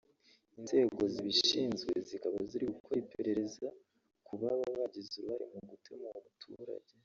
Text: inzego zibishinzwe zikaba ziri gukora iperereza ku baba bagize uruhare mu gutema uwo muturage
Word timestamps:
inzego 0.57 1.01
zibishinzwe 1.13 1.91
zikaba 2.07 2.37
ziri 2.49 2.65
gukora 2.75 2.97
iperereza 3.03 3.67
ku 4.25 4.33
baba 4.41 4.65
bagize 4.77 5.11
uruhare 5.17 5.45
mu 5.53 5.61
gutema 5.71 6.05
uwo 6.09 6.19
muturage 6.27 6.93